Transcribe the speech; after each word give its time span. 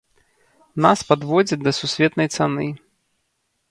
Нас 0.85 0.99
падводзяць 1.13 1.61
да 1.67 1.71
сусветнай 1.83 2.27
цаны. 2.37 2.67